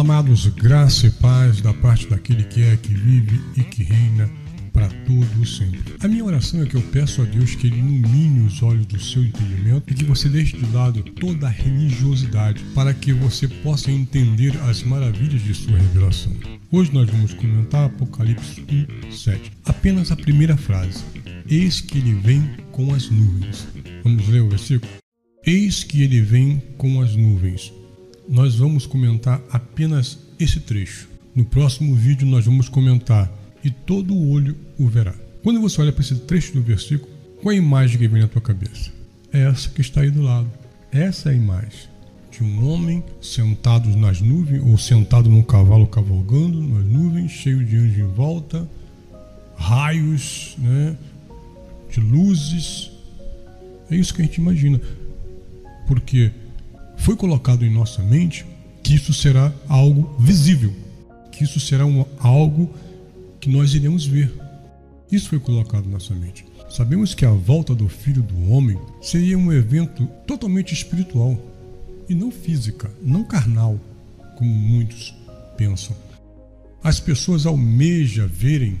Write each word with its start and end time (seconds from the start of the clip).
Amados, 0.00 0.46
graça 0.46 1.08
e 1.08 1.10
paz 1.10 1.60
da 1.60 1.74
parte 1.74 2.08
daquele 2.08 2.44
que 2.44 2.62
é, 2.62 2.74
que 2.74 2.94
vive 2.94 3.38
e 3.54 3.62
que 3.62 3.82
reina 3.82 4.30
para 4.72 4.88
todo 4.88 5.44
sempre. 5.44 5.94
A 6.02 6.08
minha 6.08 6.24
oração 6.24 6.62
é 6.62 6.66
que 6.66 6.74
eu 6.74 6.80
peço 6.80 7.20
a 7.20 7.26
Deus 7.26 7.54
que 7.54 7.66
Ele 7.66 7.76
ilumine 7.76 8.46
os 8.46 8.62
olhos 8.62 8.86
do 8.86 8.98
seu 8.98 9.22
entendimento 9.22 9.92
e 9.92 9.94
que 9.94 10.04
você 10.04 10.26
deixe 10.30 10.56
de 10.56 10.64
lado 10.72 11.02
toda 11.02 11.48
a 11.48 11.50
religiosidade 11.50 12.64
para 12.74 12.94
que 12.94 13.12
você 13.12 13.46
possa 13.46 13.90
entender 13.92 14.56
as 14.70 14.82
maravilhas 14.82 15.42
de 15.42 15.52
sua 15.52 15.76
revelação. 15.76 16.32
Hoje 16.72 16.90
nós 16.94 17.10
vamos 17.10 17.34
comentar 17.34 17.84
Apocalipse 17.84 18.64
1, 19.06 19.12
7. 19.12 19.52
Apenas 19.66 20.10
a 20.10 20.16
primeira 20.16 20.56
frase. 20.56 21.04
Eis 21.46 21.82
que 21.82 21.98
ele 21.98 22.14
vem 22.14 22.50
com 22.72 22.94
as 22.94 23.10
nuvens. 23.10 23.68
Vamos 24.02 24.26
ler 24.28 24.40
o 24.40 24.48
versículo? 24.48 24.90
Eis 25.44 25.84
que 25.84 26.00
ele 26.00 26.22
vem 26.22 26.62
com 26.78 27.02
as 27.02 27.14
nuvens. 27.14 27.70
Nós 28.28 28.54
vamos 28.56 28.86
comentar 28.86 29.42
apenas 29.50 30.18
esse 30.38 30.60
trecho. 30.60 31.08
No 31.34 31.44
próximo 31.44 31.94
vídeo 31.94 32.26
nós 32.26 32.44
vamos 32.44 32.68
comentar 32.68 33.30
e 33.64 33.70
todo 33.70 34.14
o 34.14 34.30
olho 34.30 34.56
o 34.78 34.88
verá. 34.88 35.14
Quando 35.42 35.60
você 35.60 35.80
olha 35.80 35.92
para 35.92 36.02
esse 36.02 36.14
trecho 36.16 36.52
do 36.52 36.62
versículo, 36.62 37.10
qual 37.40 37.52
é 37.52 37.54
a 37.56 37.58
imagem 37.58 37.98
que 37.98 38.08
vem 38.08 38.22
na 38.22 38.28
tua 38.28 38.42
cabeça? 38.42 38.90
É 39.32 39.42
essa 39.42 39.68
que 39.70 39.80
está 39.80 40.02
aí 40.02 40.10
do 40.10 40.22
lado. 40.22 40.50
Essa 40.92 41.30
é 41.30 41.32
a 41.32 41.36
imagem 41.36 41.90
de 42.30 42.44
um 42.44 42.68
homem 42.68 43.02
sentado 43.20 43.88
nas 43.96 44.20
nuvens 44.20 44.62
ou 44.64 44.78
sentado 44.78 45.28
num 45.28 45.42
cavalo 45.42 45.86
cavalgando 45.86 46.62
nas 46.62 46.84
nuvens, 46.84 47.30
cheio 47.32 47.64
de 47.64 47.76
anjos 47.76 47.98
em 47.98 48.06
volta, 48.06 48.68
raios, 49.56 50.54
né, 50.58 50.96
de 51.90 52.00
luzes. 52.00 52.90
É 53.90 53.96
isso 53.96 54.14
que 54.14 54.22
a 54.22 54.24
gente 54.24 54.36
imagina. 54.36 54.80
Porque 55.86 56.30
foi 57.00 57.16
colocado 57.16 57.64
em 57.64 57.70
nossa 57.70 58.02
mente 58.02 58.44
que 58.82 58.94
isso 58.94 59.12
será 59.12 59.52
algo 59.68 60.14
visível, 60.18 60.72
que 61.32 61.44
isso 61.44 61.58
será 61.58 61.86
um, 61.86 62.04
algo 62.18 62.72
que 63.40 63.48
nós 63.48 63.74
iremos 63.74 64.06
ver. 64.06 64.32
Isso 65.10 65.30
foi 65.30 65.40
colocado 65.40 65.86
na 65.86 65.92
nossa 65.92 66.14
mente. 66.14 66.44
Sabemos 66.68 67.14
que 67.14 67.24
a 67.24 67.30
volta 67.30 67.74
do 67.74 67.88
Filho 67.88 68.22
do 68.22 68.52
Homem 68.52 68.78
seria 69.00 69.36
um 69.36 69.52
evento 69.52 70.06
totalmente 70.26 70.72
espiritual 70.72 71.36
e 72.08 72.14
não 72.14 72.30
física, 72.30 72.90
não 73.02 73.24
carnal, 73.24 73.80
como 74.36 74.50
muitos 74.50 75.14
pensam. 75.56 75.96
As 76.82 77.00
pessoas 77.00 77.46
almejam 77.46 78.28
verem 78.28 78.78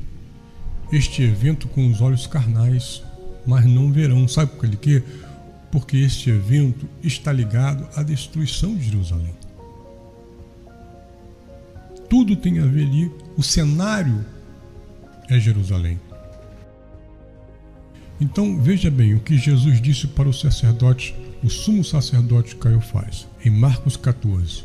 este 0.92 1.22
evento 1.22 1.68
com 1.68 1.90
os 1.90 2.00
olhos 2.00 2.26
carnais, 2.26 3.02
mas 3.46 3.64
não 3.64 3.90
verão. 3.90 4.28
Sabe 4.28 4.52
por 4.52 4.68
quê? 4.76 5.02
Porque 5.70 5.98
este 5.98 6.30
evento 6.30 6.88
está 7.02 7.32
ligado 7.32 7.88
à 7.94 8.02
destruição 8.02 8.74
de 8.74 8.90
Jerusalém. 8.90 9.34
Tudo 12.08 12.34
tem 12.34 12.58
a 12.58 12.66
ver 12.66 12.86
ali, 12.86 13.10
o 13.36 13.42
cenário 13.42 14.24
é 15.28 15.38
Jerusalém. 15.38 16.00
Então 18.20 18.60
veja 18.60 18.90
bem 18.90 19.14
o 19.14 19.20
que 19.20 19.38
Jesus 19.38 19.80
disse 19.80 20.06
para 20.08 20.28
o 20.28 20.34
sacerdote, 20.34 21.14
o 21.42 21.48
sumo 21.48 21.82
sacerdote 21.84 22.56
Caiofás, 22.56 23.26
em 23.44 23.50
Marcos 23.50 23.96
14. 23.96 24.64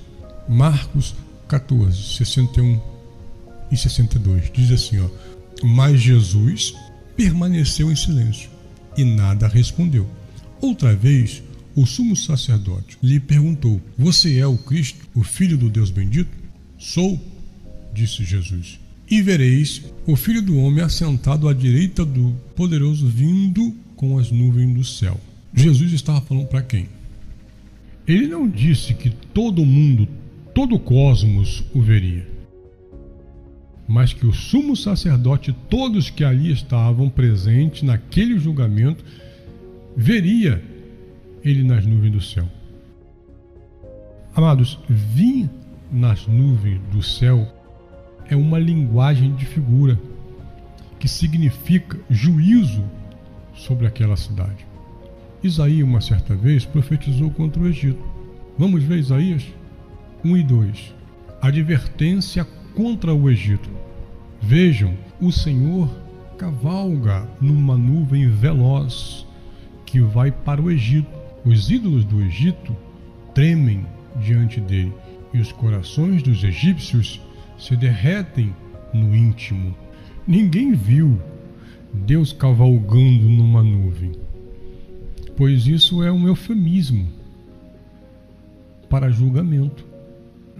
Marcos 0.49 1.15
14, 1.47 2.17
61 2.17 2.81
e 3.71 3.77
62. 3.77 4.51
Diz 4.51 4.71
assim: 4.71 4.99
ó, 4.99 5.09
Mas 5.63 6.01
Jesus 6.01 6.73
permaneceu 7.15 7.91
em 7.91 7.95
silêncio 7.95 8.49
e 8.97 9.05
nada 9.05 9.47
respondeu. 9.47 10.07
Outra 10.61 10.95
vez, 10.95 11.43
o 11.75 11.85
sumo 11.85 12.15
sacerdote 12.15 12.97
lhe 13.01 13.19
perguntou: 13.19 13.81
Você 13.97 14.37
é 14.37 14.47
o 14.47 14.57
Cristo, 14.57 15.07
o 15.13 15.23
Filho 15.23 15.57
do 15.57 15.69
Deus 15.69 15.89
bendito? 15.89 16.29
Sou, 16.77 17.19
disse 17.93 18.23
Jesus 18.23 18.79
e 19.09 19.21
vereis 19.21 19.83
o 20.05 20.15
Filho 20.15 20.41
do 20.41 20.57
Homem 20.57 20.83
assentado 20.83 21.47
à 21.47 21.53
direita 21.53 22.03
do 22.03 22.35
Poderoso 22.55 23.07
vindo 23.07 23.73
com 23.95 24.17
as 24.17 24.31
nuvens 24.31 24.73
do 24.73 24.83
céu. 24.83 25.19
Jesus 25.53 25.93
estava 25.93 26.21
falando 26.21 26.47
para 26.47 26.61
quem? 26.61 26.87
Ele 28.07 28.27
não 28.27 28.47
disse 28.47 28.93
que 28.93 29.09
todo 29.09 29.65
mundo, 29.65 30.07
todo 30.53 30.75
o 30.75 30.79
cosmos 30.79 31.63
o 31.73 31.81
veria, 31.81 32.27
mas 33.87 34.13
que 34.13 34.25
o 34.25 34.33
sumo 34.33 34.75
sacerdote, 34.75 35.55
todos 35.69 36.09
que 36.09 36.23
ali 36.23 36.51
estavam 36.51 37.09
presentes 37.09 37.83
naquele 37.83 38.37
julgamento, 38.39 39.03
veria 39.95 40.61
ele 41.43 41.63
nas 41.63 41.85
nuvens 41.85 42.11
do 42.11 42.21
céu. 42.21 42.47
Amados, 44.35 44.79
vim 44.89 45.49
nas 45.91 46.27
nuvens 46.27 46.81
do 46.91 47.01
céu 47.01 47.47
é 48.27 48.35
uma 48.35 48.59
linguagem 48.59 49.33
de 49.35 49.45
figura 49.45 49.99
que 50.99 51.07
significa 51.07 51.97
juízo 52.09 52.83
sobre 53.53 53.85
aquela 53.85 54.17
cidade. 54.17 54.65
Isaías, 55.43 55.87
uma 55.87 56.01
certa 56.01 56.35
vez, 56.35 56.65
profetizou 56.65 57.29
contra 57.29 57.61
o 57.61 57.67
Egito. 57.67 58.03
Vamos 58.57 58.83
ver 58.83 58.97
Isaías 58.97 59.45
1 60.23 60.37
e 60.37 60.43
2. 60.43 60.93
Advertência 61.41 62.45
contra 62.73 63.13
o 63.13 63.29
Egito. 63.29 63.69
Vejam, 64.41 64.95
o 65.21 65.31
Senhor 65.31 65.87
cavalga 66.37 67.27
numa 67.39 67.77
nuvem 67.77 68.27
veloz 68.29 69.25
que 69.85 69.99
vai 69.99 70.31
para 70.31 70.61
o 70.61 70.71
Egito. 70.71 71.07
Os 71.45 71.69
ídolos 71.69 72.03
do 72.05 72.21
Egito 72.21 72.75
tremem 73.33 73.85
diante 74.21 74.59
dele 74.59 74.93
e 75.33 75.39
os 75.39 75.51
corações 75.51 76.23
dos 76.23 76.43
egípcios 76.43 77.21
se 77.57 77.75
derretem 77.75 78.55
no 78.93 79.15
íntimo. 79.15 79.75
Ninguém 80.25 80.73
viu 80.73 81.21
Deus 81.93 82.33
cavalgando 82.33 83.29
numa 83.29 83.61
nuvem, 83.61 84.13
pois 85.35 85.67
isso 85.67 86.01
é 86.01 86.11
um 86.11 86.27
eufemismo 86.27 87.07
para 88.89 89.11
julgamento. 89.11 89.85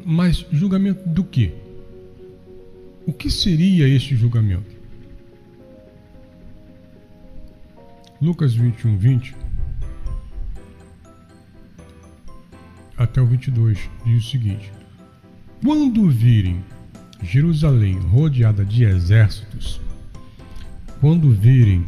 Mas 0.06 0.46
julgamento 0.52 1.08
do 1.10 1.24
quê? 1.24 1.54
O 3.08 3.14
que 3.14 3.32
seria 3.32 3.88
este 3.88 4.16
julgamento? 4.16 4.75
Lucas 8.26 8.56
21, 8.56 8.98
20 8.98 9.36
até 12.98 13.22
o 13.22 13.26
22 13.28 13.78
diz 14.04 14.26
o 14.26 14.30
seguinte: 14.32 14.74
Quando 15.64 16.10
virem 16.10 16.66
Jerusalém 17.22 18.00
rodeada 18.00 18.66
de 18.66 18.84
exércitos, 18.84 19.80
quando 21.00 21.30
virem 21.30 21.86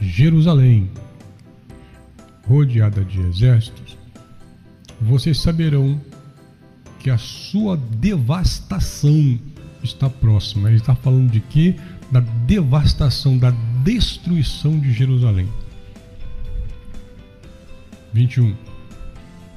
Jerusalém 0.00 0.90
rodeada 2.44 3.04
de 3.04 3.20
exércitos, 3.20 3.96
vocês 5.00 5.40
saberão 5.40 6.00
que 6.98 7.08
a 7.08 7.18
sua 7.18 7.76
devastação 7.76 9.38
está 9.80 10.10
próxima. 10.10 10.70
Ele 10.70 10.78
está 10.78 10.96
falando 10.96 11.30
de 11.30 11.38
quê? 11.38 11.76
Da 12.10 12.18
devastação, 12.18 13.38
da 13.38 13.52
destruição 13.82 14.78
de 14.78 14.92
Jerusalém. 14.92 15.48
21. 18.12 18.54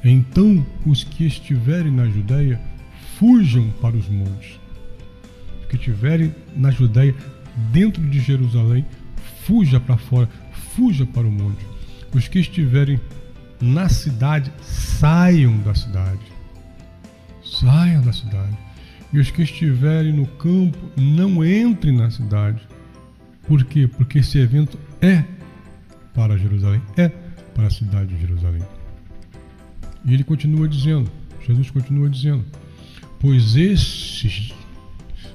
Então 0.04 0.66
os 0.86 1.04
que 1.04 1.26
estiverem 1.26 1.92
na 1.92 2.08
Judéia 2.08 2.60
fujam 3.18 3.70
para 3.82 3.96
os 3.96 4.08
montes 4.08 4.60
que 5.66 5.76
estiverem 5.76 6.34
na 6.56 6.72
Judéia, 6.72 7.14
dentro 7.72 8.02
de 8.02 8.20
Jerusalém, 8.20 8.86
fuja 9.44 9.80
para 9.80 9.98
fora, 9.98 10.30
fuja 10.76 11.06
para 11.06 11.28
o 11.28 11.32
monte. 11.32 11.66
Os 12.14 12.28
que 12.28 12.40
estiverem 12.40 13.00
na 13.62 13.90
cidade, 13.90 14.52
saiam 14.62 15.58
da 15.60 15.74
cidade. 15.74 16.20
Saiam 17.44 18.02
da 18.02 18.14
cidade. 18.14 18.58
E 19.14 19.20
os 19.20 19.32
que 19.32 19.44
estiverem 19.44 20.14
no 20.14 20.26
campo, 20.26 20.78
não 20.96 21.44
entrem 21.46 21.96
na 21.96 22.10
cidade. 22.10 22.62
Por 23.48 23.64
quê? 23.64 23.88
Porque 23.88 24.20
esse 24.20 24.38
evento 24.38 24.80
é 25.02 25.24
para 26.14 26.38
Jerusalém, 26.38 26.82
é 26.98 27.10
para 27.54 27.68
a 27.68 27.70
cidade 27.70 28.16
de 28.16 28.20
Jerusalém. 28.20 28.64
E 30.04 30.14
ele 30.14 30.24
continua 30.24 30.68
dizendo, 30.68 31.12
Jesus 31.46 31.70
continua 31.70 32.10
dizendo, 32.10 32.44
pois 33.20 33.56
esses 33.56 34.54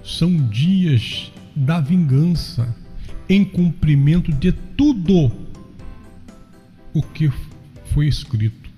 são 0.04 0.36
dias 0.48 1.32
da 1.54 1.80
vingança, 1.80 2.74
em 3.28 3.44
cumprimento 3.44 4.32
de 4.32 4.50
tudo 4.50 5.30
o 6.92 7.02
que 7.02 7.30
foi 7.92 8.08
escrito. 8.08 8.68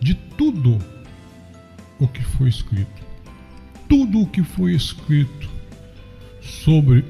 De 0.00 0.14
tudo 0.14 0.78
o 2.00 2.08
que 2.08 2.22
foi 2.22 2.48
escrito. 2.48 3.00
Tudo 3.88 4.22
o 4.22 4.26
que 4.26 4.42
foi 4.42 4.74
escrito 4.74 5.48
sobre 6.40 7.04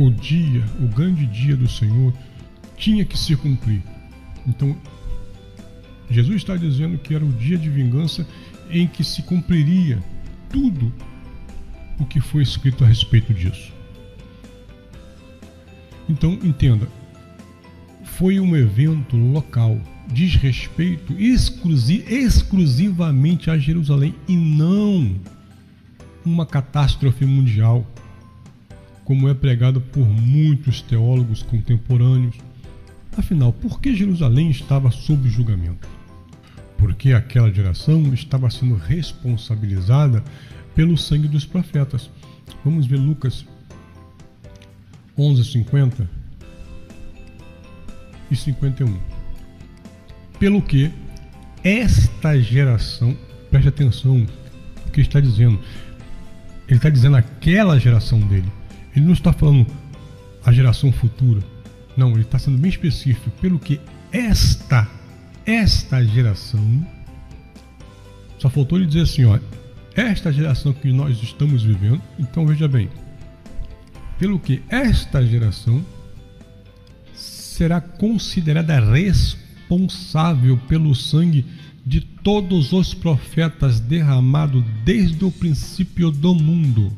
o 0.00 0.10
dia, 0.10 0.64
o 0.80 0.86
grande 0.86 1.26
dia 1.26 1.54
do 1.54 1.68
Senhor, 1.68 2.14
tinha 2.74 3.04
que 3.04 3.18
se 3.18 3.36
cumprir. 3.36 3.82
Então, 4.46 4.74
Jesus 6.08 6.36
está 6.36 6.56
dizendo 6.56 6.96
que 6.96 7.14
era 7.14 7.22
o 7.22 7.30
dia 7.32 7.58
de 7.58 7.68
vingança 7.68 8.26
em 8.70 8.86
que 8.86 9.04
se 9.04 9.22
cumpriria 9.22 10.02
tudo 10.48 10.90
o 11.98 12.06
que 12.06 12.18
foi 12.18 12.42
escrito 12.42 12.82
a 12.82 12.86
respeito 12.86 13.34
disso. 13.34 13.70
Então, 16.08 16.32
entenda, 16.42 16.88
foi 18.02 18.40
um 18.40 18.56
evento 18.56 19.18
local, 19.18 19.78
diz 20.08 20.34
respeito 20.34 21.12
exclusi 21.12 22.02
exclusivamente 22.08 23.50
a 23.50 23.58
Jerusalém 23.58 24.14
e 24.26 24.34
não 24.34 25.14
uma 26.24 26.46
catástrofe 26.46 27.26
mundial, 27.26 27.86
como 29.10 29.28
é 29.28 29.34
pregado 29.34 29.80
por 29.80 30.06
muitos 30.06 30.80
teólogos 30.82 31.42
contemporâneos. 31.42 32.36
Afinal, 33.18 33.52
por 33.52 33.80
que 33.80 33.92
Jerusalém 33.92 34.50
estava 34.50 34.88
sob 34.92 35.28
julgamento? 35.28 35.88
Porque 36.78 37.12
aquela 37.12 37.52
geração 37.52 38.14
estava 38.14 38.48
sendo 38.50 38.76
responsabilizada 38.76 40.22
pelo 40.76 40.96
sangue 40.96 41.26
dos 41.26 41.44
profetas. 41.44 42.08
Vamos 42.64 42.86
ver 42.86 42.98
Lucas 42.98 43.44
11:50 45.18 46.08
e 48.30 48.36
51. 48.36 48.96
Pelo 50.38 50.62
que 50.62 50.88
esta 51.64 52.40
geração, 52.40 53.18
preste 53.50 53.70
atenção 53.70 54.24
o 54.86 54.90
que 54.92 55.00
está 55.00 55.18
dizendo. 55.18 55.58
Ele 56.68 56.76
está 56.76 56.88
dizendo 56.88 57.16
aquela 57.16 57.76
geração 57.76 58.20
dele. 58.20 58.59
Ele 58.94 59.04
não 59.04 59.12
está 59.12 59.32
falando 59.32 59.66
a 60.44 60.52
geração 60.52 60.92
futura. 60.92 61.42
Não, 61.96 62.12
ele 62.12 62.22
está 62.22 62.38
sendo 62.38 62.58
bem 62.58 62.70
específico. 62.70 63.30
Pelo 63.40 63.58
que 63.58 63.80
esta, 64.12 64.88
esta 65.44 66.04
geração. 66.04 66.86
Só 68.38 68.48
faltou 68.48 68.78
ele 68.78 68.86
dizer 68.86 69.02
assim, 69.02 69.24
ó, 69.24 69.38
esta 69.94 70.32
geração 70.32 70.72
que 70.72 70.92
nós 70.92 71.22
estamos 71.22 71.62
vivendo. 71.62 72.00
Então 72.18 72.46
veja 72.46 72.66
bem, 72.66 72.88
pelo 74.18 74.38
que 74.38 74.62
esta 74.68 75.24
geração 75.24 75.84
será 77.14 77.80
considerada 77.80 78.80
responsável 78.80 80.56
pelo 80.68 80.94
sangue 80.94 81.44
de 81.84 82.00
todos 82.00 82.72
os 82.72 82.94
profetas 82.94 83.80
derramado 83.80 84.64
desde 84.84 85.24
o 85.24 85.30
princípio 85.30 86.10
do 86.10 86.34
mundo. 86.34 86.96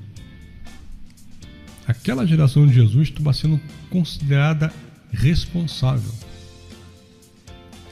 Aquela 1.87 2.27
geração 2.27 2.67
de 2.67 2.75
Jesus 2.75 3.09
estava 3.09 3.33
sendo 3.33 3.61
considerada 3.91 4.73
responsável 5.11 6.13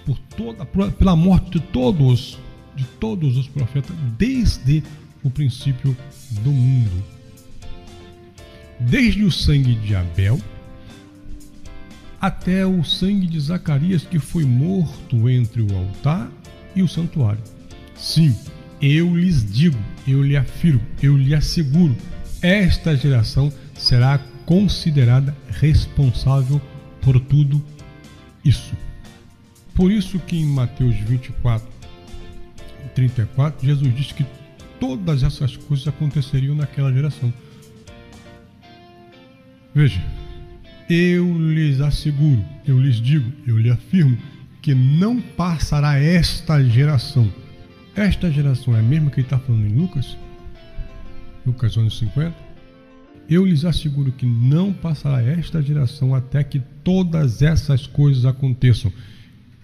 por 0.07 0.19
toda, 0.37 0.65
pela 0.65 1.15
morte 1.17 1.59
de 1.59 1.61
todos, 1.61 2.39
de 2.75 2.85
todos 2.85 3.37
os 3.37 3.47
profetas 3.47 3.95
desde 4.17 4.83
o 5.23 5.31
princípio 5.31 5.97
do 6.43 6.51
mundo. 6.51 7.05
Desde 8.79 9.25
o 9.25 9.31
sangue 9.31 9.75
de 9.75 9.95
Abel 9.95 10.41
até 12.21 12.67
o 12.67 12.85
sangue 12.85 13.27
de 13.27 13.41
Zacarias 13.41 14.03
que 14.03 14.19
foi 14.19 14.45
morto 14.45 15.29
entre 15.29 15.63
o 15.63 15.77
altar 15.77 16.31
e 16.77 16.83
o 16.83 16.89
santuário. 16.89 17.43
Sim, 17.97 18.37
eu 18.81 19.17
lhes 19.17 19.45
digo, 19.51 19.79
eu 20.07 20.23
lhe 20.23 20.37
afirmo, 20.37 20.83
eu 21.03 21.17
lhe 21.17 21.35
asseguro, 21.35 21.97
esta 22.43 22.97
geração 22.97 23.53
será 23.81 24.19
considerada 24.45 25.35
responsável 25.49 26.61
por 27.01 27.19
tudo 27.19 27.65
isso. 28.45 28.75
Por 29.75 29.91
isso 29.91 30.19
que 30.19 30.37
em 30.37 30.45
Mateus 30.45 30.95
24, 30.97 31.67
34, 32.95 33.67
Jesus 33.67 33.97
disse 33.97 34.15
que 34.15 34.27
todas 34.79 35.23
essas 35.23 35.57
coisas 35.57 35.89
aconteceriam 35.89 36.55
naquela 36.55 36.93
geração. 36.93 37.33
Veja, 39.75 40.03
eu 40.89 41.33
lhes 41.39 41.81
asseguro, 41.81 42.45
eu 42.67 42.79
lhes 42.79 42.97
digo, 42.97 43.33
eu 43.47 43.57
lhe 43.57 43.71
afirmo 43.71 44.19
que 44.61 44.75
não 44.75 45.21
passará 45.21 45.99
esta 45.99 46.63
geração. 46.63 47.33
Esta 47.97 48.31
geração 48.31 48.77
é 48.77 48.81
a 48.81 48.83
mesma 48.83 49.11
que 49.11 49.21
ele 49.21 49.27
está 49.27 49.39
falando 49.39 49.67
em 49.67 49.75
Lucas, 49.75 50.17
Lucas 51.47 51.77
11, 51.77 51.97
50. 51.97 52.50
Eu 53.31 53.47
lhes 53.47 53.65
asseguro 53.65 54.11
que 54.11 54.27
não 54.27 54.73
passará 54.73 55.23
esta 55.23 55.63
geração 55.63 56.15
até 56.15 56.43
que 56.43 56.61
todas 56.83 57.41
essas 57.41 57.87
coisas 57.87 58.25
aconteçam. 58.25 58.93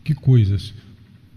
Que 0.04 0.14
coisas? 0.14 0.72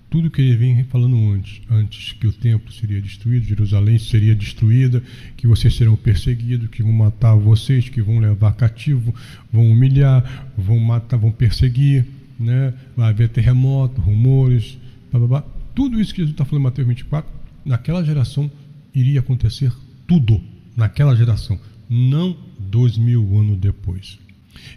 tudo 0.10 0.32
que 0.32 0.42
ele 0.42 0.56
vem 0.56 0.84
falando 0.86 1.16
antes, 1.32 1.62
antes 1.70 2.14
que 2.14 2.26
o 2.26 2.34
templo 2.34 2.74
seria 2.74 3.02
destruído, 3.02 3.46
Jerusalém 3.46 4.00
seria 4.00 4.36
destruída, 4.36 5.04
que 5.38 5.46
vocês 5.46 5.76
serão 5.76 5.96
perseguidos, 5.96 6.70
que 6.70 6.82
vão 6.82 6.92
matar 6.92 7.36
vocês, 7.36 7.88
que 7.88 8.02
vão 8.02 8.20
levar 8.20 8.54
cativo, 8.54 9.14
vão 9.52 9.70
humilhar, 9.70 10.52
vão 10.58 10.80
matar, 10.80 11.18
vão 11.18 11.32
perseguir, 11.32 12.06
né? 12.40 12.74
vai 12.98 13.10
haver 13.10 13.30
terremoto, 13.30 14.02
rumores, 14.02 14.78
blá, 15.12 15.20
blá, 15.20 15.28
blá. 15.28 15.44
tudo 15.76 16.02
isso 16.02 16.12
que 16.12 16.22
Jesus 16.22 16.34
está 16.34 16.44
falando 16.44 16.62
em 16.62 16.66
Mateus 16.66 16.88
24, 16.88 17.32
naquela 17.64 18.04
geração 18.04 18.50
iria 18.96 19.20
acontecer 19.20 19.72
tudo, 20.08 20.42
naquela 20.76 21.16
geração, 21.16 21.60
não 21.90 22.38
dois 22.60 22.98
mil 22.98 23.38
anos 23.40 23.58
depois. 23.58 24.20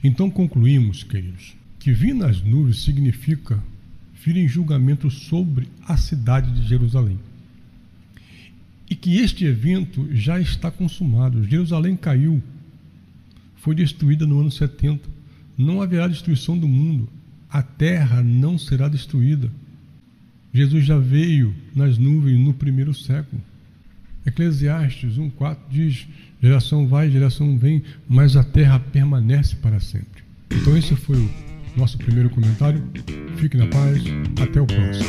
Então 0.03 0.31
concluímos, 0.31 1.03
queridos, 1.03 1.55
que 1.79 1.93
vir 1.93 2.15
nas 2.15 2.41
nuvens 2.41 2.83
significa 2.83 3.63
vir 4.25 4.37
em 4.37 4.49
julgamento 4.49 5.11
sobre 5.11 5.69
a 5.87 5.97
cidade 5.97 6.51
de 6.53 6.67
Jerusalém. 6.67 7.19
E 8.89 8.95
que 8.95 9.19
este 9.19 9.45
evento 9.45 10.09
já 10.13 10.41
está 10.41 10.71
consumado. 10.71 11.45
Jerusalém 11.45 11.97
caiu, 11.97 12.43
foi 13.57 13.75
destruída 13.75 14.27
no 14.27 14.41
ano 14.41 14.51
70. 14.51 15.09
Não 15.59 15.83
haverá 15.83 16.07
destruição 16.07 16.57
do 16.57 16.69
mundo. 16.69 17.09
A 17.51 17.63
terra 17.63 18.23
não 18.23 18.57
será 18.59 18.89
destruída. 18.89 19.51
Jesus 20.53 20.85
já 20.85 20.99
veio 20.99 21.55
nas 21.75 21.99
nuvens 21.99 22.39
no 22.39 22.53
primeiro 22.53 22.95
século. 22.95 23.43
Eclesiastes 24.27 25.17
1,4 25.17 25.57
diz: 25.71 26.07
geração 26.43 26.87
vai, 26.87 27.11
geração 27.11 27.57
vem, 27.57 27.83
mas 28.09 28.37
a 28.37 28.45
terra 28.45 28.79
permanece 28.79 29.57
para 29.57 29.81
sempre. 29.81 30.23
Então, 30.51 30.77
esse 30.77 30.95
foi 30.95 31.17
o 31.17 31.31
nosso 31.77 31.99
primeiro 31.99 32.31
comentário. 32.31 32.83
Fique 33.37 33.57
na 33.57 33.67
paz. 33.67 34.03
Até 34.41 34.61
o 34.61 34.67
próximo. 34.67 35.07